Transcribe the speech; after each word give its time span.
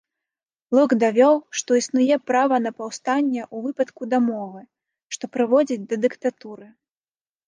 Лок 0.75 0.91
давёў, 1.03 1.35
што 1.59 1.69
існуе 1.81 2.15
права 2.29 2.55
на 2.65 2.71
паўстанне 2.79 3.43
ў 3.43 3.57
выпадку 3.65 4.01
дамовы, 4.13 4.61
што 5.17 5.23
прыводзіць 5.37 5.87
да 5.93 6.01
дыктатуры. 6.07 6.67